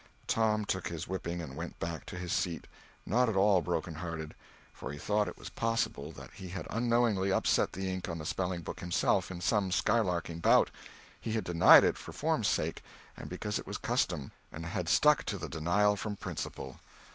Tom 0.25 0.65
took 0.65 0.87
his 0.87 1.07
whipping 1.07 1.43
and 1.43 1.55
went 1.55 1.77
back 1.77 2.07
to 2.07 2.17
his 2.17 2.33
seat 2.33 2.65
not 3.05 3.29
at 3.29 3.35
all 3.35 3.61
broken 3.61 3.93
hearted, 3.93 4.33
for 4.73 4.91
he 4.91 4.97
thought 4.97 5.27
it 5.27 5.37
was 5.37 5.49
possible 5.51 6.11
that 6.11 6.31
he 6.33 6.47
had 6.49 6.65
unknowingly 6.71 7.31
upset 7.31 7.73
the 7.73 7.87
ink 7.87 8.09
on 8.09 8.17
the 8.17 8.25
spelling 8.25 8.61
book 8.63 8.79
himself, 8.79 9.29
in 9.29 9.41
some 9.41 9.69
skylarking 9.71 10.39
bout—he 10.41 11.33
had 11.33 11.43
denied 11.43 11.83
it 11.83 11.99
for 11.99 12.13
form's 12.13 12.47
sake 12.47 12.81
and 13.15 13.29
because 13.29 13.59
it 13.59 13.67
was 13.67 13.77
custom, 13.77 14.31
and 14.51 14.65
had 14.65 14.89
stuck 14.89 15.23
to 15.23 15.37
the 15.37 15.47
denial 15.47 15.95
from 15.95 16.15
principle. 16.15 16.79